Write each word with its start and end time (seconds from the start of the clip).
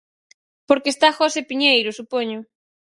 Porque 0.67 0.89
está 0.93 1.09
José 1.19 1.41
Piñeiro, 1.49 1.91
supoño. 1.99 2.39